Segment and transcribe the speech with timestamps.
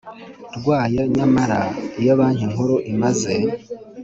[0.57, 1.59] rwayo Nyamara
[1.99, 3.33] iyo Banki Nkuru imaze